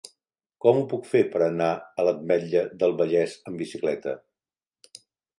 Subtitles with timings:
[0.63, 4.15] Com ho puc fer per anar a l'Ametlla del Vallès amb bicicleta?